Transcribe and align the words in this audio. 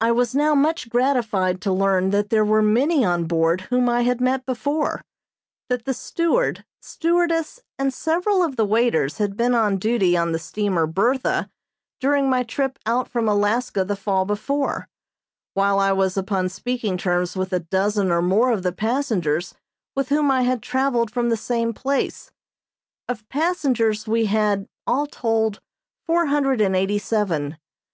I 0.00 0.12
was 0.12 0.34
now 0.34 0.54
much 0.54 0.88
gratified 0.88 1.60
to 1.60 1.72
learn 1.74 2.08
that 2.08 2.30
there 2.30 2.42
were 2.42 2.62
many 2.62 3.04
on 3.04 3.24
board 3.26 3.60
whom 3.68 3.86
I 3.86 4.00
had 4.00 4.18
met 4.18 4.46
before; 4.46 5.02
that 5.68 5.84
the 5.84 5.92
steward, 5.92 6.64
stewardess 6.80 7.60
and 7.78 7.92
several 7.92 8.42
of 8.42 8.56
the 8.56 8.64
waiters 8.64 9.18
had 9.18 9.36
been 9.36 9.54
on 9.54 9.76
duty 9.76 10.16
on 10.16 10.32
the 10.32 10.38
steamer 10.38 10.86
"Bertha" 10.86 11.50
during 12.00 12.30
my 12.30 12.44
trip 12.44 12.78
out 12.86 13.06
from 13.06 13.28
Alaska 13.28 13.84
the 13.84 13.94
fall 13.94 14.24
before, 14.24 14.88
while 15.52 15.78
I 15.78 15.92
was 15.92 16.16
upon 16.16 16.48
speaking 16.48 16.96
terms 16.96 17.36
with 17.36 17.52
a 17.52 17.60
dozen 17.60 18.10
or 18.10 18.22
more 18.22 18.52
of 18.52 18.62
the 18.62 18.72
passengers 18.72 19.54
with 19.94 20.08
whom 20.08 20.30
I 20.30 20.44
had 20.44 20.62
traveled 20.62 21.10
from 21.10 21.28
the 21.28 21.36
same 21.36 21.74
place. 21.74 22.30
Of 23.06 23.28
passengers 23.28 24.08
we 24.08 24.24
had, 24.24 24.66
all 24.86 25.06
told, 25.06 25.60
four 26.06 26.24
hundred 26.28 26.62
and 26.62 26.74
eighty 26.74 26.96
seven. 26.96 27.58